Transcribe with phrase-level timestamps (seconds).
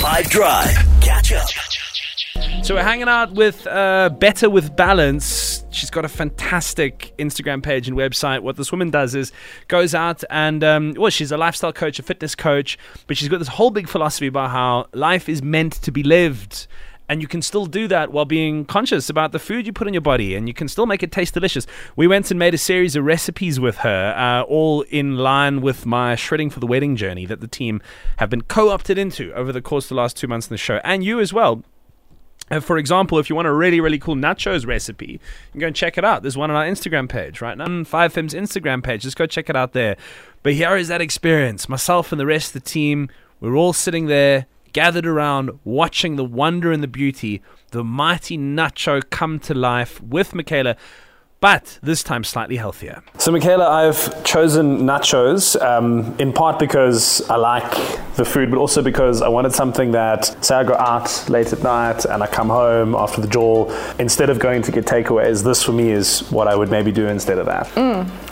[0.00, 0.74] 5 Drive.
[1.02, 1.46] Catch up.
[2.64, 5.62] So we're hanging out with uh, Better with Balance.
[5.72, 8.40] She's got a fantastic Instagram page and website.
[8.40, 9.30] What this woman does is
[9.68, 13.40] goes out and um, well, she's a lifestyle coach, a fitness coach, but she's got
[13.40, 16.66] this whole big philosophy about how life is meant to be lived.
[17.10, 19.94] And you can still do that while being conscious about the food you put in
[19.94, 21.66] your body, and you can still make it taste delicious.
[21.96, 25.84] We went and made a series of recipes with her, uh, all in line with
[25.84, 27.82] my shredding for the wedding journey that the team
[28.18, 30.80] have been co-opted into over the course of the last two months in the show,
[30.84, 31.64] and you as well.
[32.48, 35.18] Uh, for example, if you want a really, really cool nachos recipe, you
[35.50, 36.22] can go and check it out.
[36.22, 39.02] There's one on our Instagram page right on 5FM's Instagram page.
[39.02, 39.96] Just go check it out there.
[40.44, 41.68] But here is that experience.
[41.68, 43.08] Myself and the rest of the team,
[43.40, 49.02] we're all sitting there, gathered around, watching the wonder and the beauty, the mighty nacho
[49.10, 50.76] come to life with Michaela.
[51.40, 53.02] But this time slightly healthier.
[53.16, 57.72] So, Michaela, I've chosen nachos um, in part because I like
[58.16, 61.62] the food, but also because I wanted something that, say, I go out late at
[61.62, 65.62] night and I come home after the jaw, instead of going to get takeaways, this
[65.62, 67.74] for me is what I would maybe do instead of that.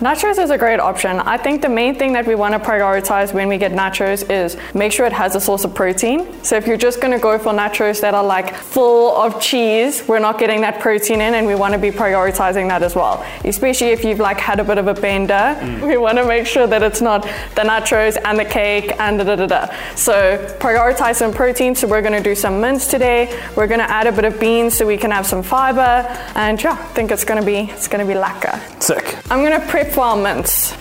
[0.00, 1.20] Nachos is a great option.
[1.20, 4.56] I think the main thing that we want to prioritize when we get nachos is
[4.74, 6.42] make sure it has a source of protein.
[6.42, 10.02] So if you're just going to go for nachos that are like full of cheese,
[10.08, 13.22] we're not getting that protein in and we want to be prioritizing that as well.
[13.44, 15.86] Especially if you've like had a bit of a bender, mm.
[15.86, 19.24] we want to make sure that it's not the nachos and the cake and da
[19.24, 19.74] da da da.
[19.96, 21.74] So prioritize some protein.
[21.74, 23.38] So we're going to do some mince today.
[23.54, 26.08] We're going to add a bit of beans so we can have some fiber.
[26.34, 28.82] And yeah, I think it's going to be it's going to be lekker.
[28.82, 29.18] Sick.
[29.30, 29.89] I'm gonna prep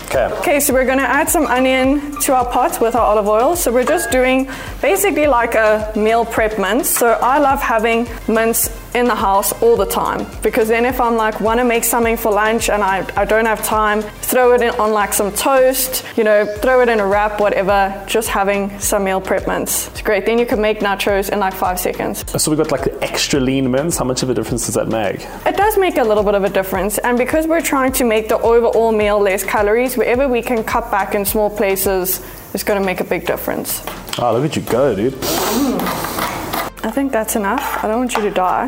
[0.06, 0.26] Okay.
[0.40, 3.56] Okay, so we're gonna add some onion to our pot with our olive oil.
[3.56, 4.50] So we're just doing
[4.82, 6.90] basically like a meal prep mince.
[6.90, 11.16] So I love having mince in the house all the time because then if I'm
[11.16, 14.72] like wanna make something for lunch and I, I don't have time, throw it in
[14.80, 19.04] on like some toast, you know, throw it in a wrap, whatever, just having some
[19.04, 19.88] meal prep mince.
[19.90, 20.26] It's great.
[20.26, 22.24] Then you can make nachos in like five seconds.
[22.42, 23.98] So, we got like the extra lean mince.
[23.98, 25.26] How much of a difference does that make?
[25.46, 28.30] It does make a little bit of a difference, and because we're trying to make
[28.30, 32.22] the overall meal less calories, wherever we can cut back in small places
[32.54, 33.84] is going to make a big difference.
[34.18, 35.14] Oh, look at you go, dude.
[35.14, 36.39] Mm.
[36.90, 37.84] I think that's enough.
[37.84, 38.68] I don't want you to die.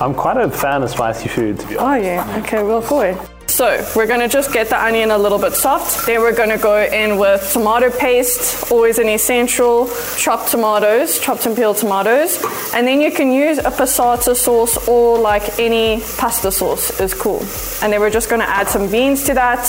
[0.00, 2.04] I'm quite a fan of spicy food, to be honest.
[2.04, 2.42] Oh, yeah.
[2.42, 3.16] Okay, well, good.
[3.48, 6.04] So, we're going to just get the onion a little bit soft.
[6.04, 11.46] Then we're going to go in with tomato paste, always an essential, chopped tomatoes, chopped
[11.46, 12.42] and peeled tomatoes.
[12.74, 17.38] And then you can use a passata sauce or like any pasta sauce is cool.
[17.84, 19.62] And then we're just going to add some beans to that,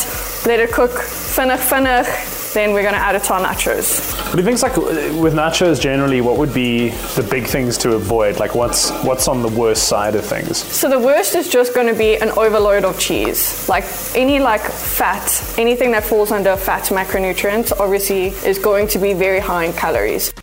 [0.48, 2.41] let it cook, finnig, finnig.
[2.54, 4.14] Then we're going to add it to our nachos.
[4.26, 6.20] What do you think's like uh, with nachos generally?
[6.20, 8.40] What would be the big things to avoid?
[8.40, 10.58] Like, what's what's on the worst side of things?
[10.58, 13.70] So the worst is just going to be an overload of cheese.
[13.70, 13.86] Like
[14.16, 19.40] any like fat, anything that falls under fat macronutrients, obviously is going to be very
[19.40, 20.34] high in calories.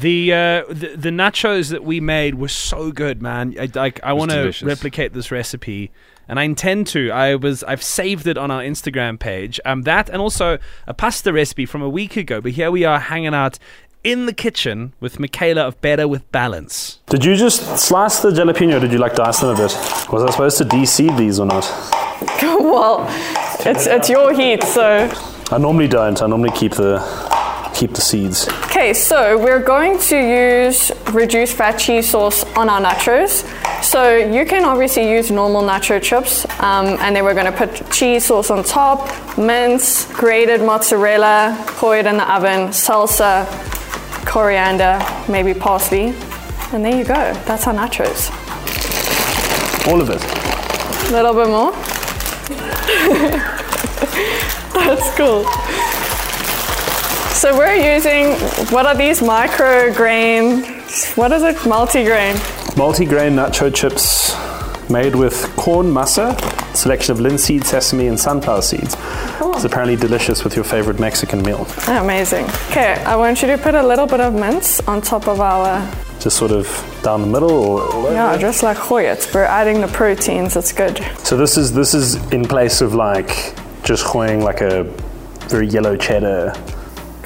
[0.00, 3.54] The, uh, the the nachos that we made were so good, man.
[3.58, 5.92] I like I want to replicate this recipe,
[6.28, 7.10] and I intend to.
[7.10, 9.60] I was I've saved it on our Instagram page.
[9.64, 12.40] Um, that and also a pasta recipe from a week ago.
[12.40, 13.58] But here we are hanging out
[14.04, 17.00] in the kitchen with Michaela of Better with Balance.
[17.06, 18.76] Did you just slice the jalapeno?
[18.76, 19.72] Or did you like dice them a bit?
[20.12, 21.64] Was I supposed to de-seed these or not?
[22.42, 23.06] well,
[23.66, 25.10] it's it's your heat, so
[25.50, 26.22] I normally don't.
[26.22, 26.98] I normally keep the
[27.76, 28.48] keep the seeds.
[28.64, 33.44] Okay, so we're going to use reduced fat cheese sauce on our nachos.
[33.84, 37.90] So you can obviously use normal nacho chips, um, and then we're going to put
[37.90, 39.06] cheese sauce on top,
[39.36, 43.46] mince, grated mozzarella, pour it in the oven, salsa,
[44.26, 44.98] coriander,
[45.28, 46.14] maybe parsley,
[46.72, 47.34] and there you go.
[47.44, 48.30] That's our nachos.
[49.86, 50.22] All of it.
[51.10, 51.72] A little bit more.
[54.72, 55.44] That's cool.
[57.36, 58.32] So we're using
[58.72, 60.62] what are these micro grain?
[61.16, 61.66] What is it?
[61.66, 62.34] Multi-grain.
[62.78, 64.34] Multi-grain nacho chips
[64.88, 66.34] made with corn masa,
[66.74, 68.96] selection of linseed, sesame, and sunflower seeds.
[68.98, 69.52] Oh.
[69.54, 71.68] It's apparently delicious with your favorite Mexican meal.
[71.88, 72.46] Amazing.
[72.70, 75.86] Okay, I want you to put a little bit of mince on top of our.
[76.18, 76.66] Just sort of
[77.02, 78.12] down the middle, or.
[78.12, 79.30] Yeah, just like Hoyt.
[79.34, 80.56] We're adding the proteins.
[80.56, 81.04] It's good.
[81.18, 83.28] So this is this is in place of like
[83.84, 84.84] just gooing like a
[85.48, 86.54] very yellow cheddar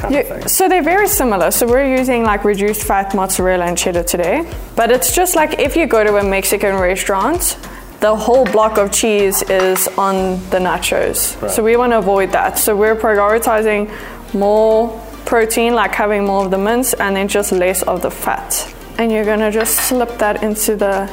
[0.00, 0.49] kind of thing.
[0.49, 1.50] so they're very similar.
[1.50, 4.50] So we're using like reduced fat mozzarella and cheddar today.
[4.76, 7.58] But it's just like if you go to a Mexican restaurant,
[8.00, 11.50] the whole block of cheese is on the nachos.
[11.50, 12.58] So we want to avoid that.
[12.58, 13.91] So we're prioritizing
[14.32, 14.88] more
[15.26, 18.75] protein, like having more of the mince, and then just less of the fat.
[18.99, 21.08] And you're gonna just slip that into the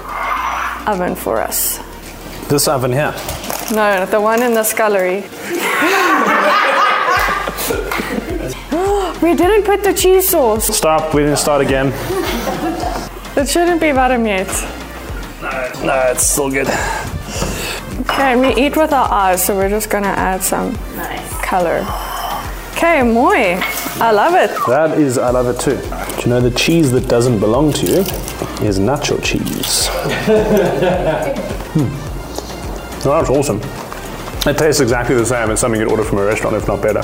[0.88, 1.80] oven for us.
[2.48, 3.14] This oven here.
[3.74, 5.26] No, the one in the scullery.
[9.22, 10.76] we didn't put the cheese sauce.
[10.76, 11.14] Stop.
[11.14, 11.88] We didn't start again.
[13.36, 14.48] It shouldn't be bottom yet.
[15.42, 16.68] No, no, it's still good.
[18.02, 21.42] Okay, and we eat with our eyes, so we're just gonna add some nice.
[21.42, 21.86] color.
[22.72, 23.60] Okay, moi.
[24.00, 24.52] I love it.
[24.68, 25.78] That is, I love it too.
[25.78, 28.00] Do you know the cheese that doesn't belong to you
[28.66, 29.88] is nacho cheese?
[31.74, 31.88] hmm.
[33.08, 33.62] That's awesome.
[34.50, 37.04] It tastes exactly the same as something you'd order from a restaurant, if not better.